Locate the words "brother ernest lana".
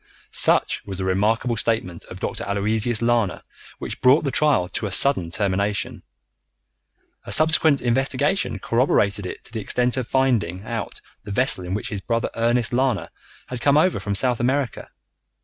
12.01-13.11